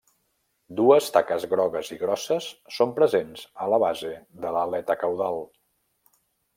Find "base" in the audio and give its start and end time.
3.87-4.13